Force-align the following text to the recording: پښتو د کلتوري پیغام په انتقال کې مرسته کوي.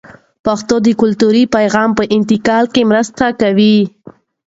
پښتو 0.45 0.75
د 0.85 0.87
کلتوري 1.01 1.43
پیغام 1.55 1.89
په 1.97 2.03
انتقال 2.15 2.65
کې 2.73 2.81
مرسته 2.91 3.25
کوي. 3.41 3.77